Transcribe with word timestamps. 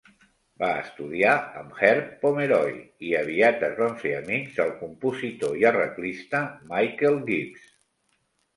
Va 0.61 0.69
estudiar 0.83 1.33
amb 1.59 1.75
Herb 1.87 2.07
Pomeroy 2.23 2.71
i 3.11 3.13
aviat 3.21 3.67
es 3.69 3.77
van 3.83 3.95
fer 4.05 4.15
amics 4.23 4.57
del 4.63 4.73
compositor 4.81 5.63
i 5.63 5.71
arreglista 5.75 6.45
Michael 6.75 7.23
Gibbs. 7.33 7.71